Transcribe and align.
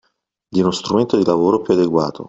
Di 0.49 0.61
uno 0.61 0.71
strumento 0.71 1.15
di 1.15 1.23
lavoro 1.23 1.61
più 1.61 1.75
adeguato 1.75 2.19